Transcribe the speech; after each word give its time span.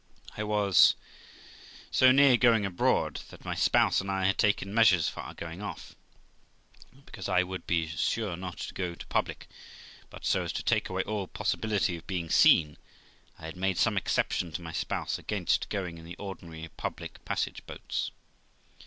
I 0.35 0.43
was 0.43 0.95
so 1.91 2.11
near 2.11 2.35
going 2.35 2.65
abroad, 2.65 3.21
that 3.29 3.45
my 3.45 3.53
spouse 3.53 4.01
and 4.01 4.09
I 4.09 4.25
had 4.25 4.39
taken 4.39 4.73
measures 4.73 5.07
for 5.07 5.19
our 5.19 5.35
going 5.35 5.61
off; 5.61 5.95
and 6.91 7.05
because 7.05 7.29
I 7.29 7.43
would 7.43 7.67
be 7.67 7.85
sure 7.85 8.35
not 8.35 8.57
to 8.61 8.73
go 8.73 8.95
too 8.95 9.05
public, 9.09 9.47
but 10.09 10.25
so 10.25 10.41
as 10.43 10.53
to 10.53 10.63
take 10.63 10.89
away 10.89 11.03
all 11.03 11.27
possibility 11.27 11.97
of 11.97 12.07
being 12.07 12.31
seen, 12.31 12.79
I 13.37 13.45
had 13.45 13.55
made 13.55 13.77
some 13.77 13.95
exception 13.95 14.51
to 14.53 14.61
my 14.63 14.71
spouse 14.71 15.19
against 15.19 15.69
going 15.69 15.99
in 15.99 16.05
the 16.05 16.15
ordinary 16.17 16.67
public 16.77 17.23
passage 17.23 17.61
boats. 17.67 18.09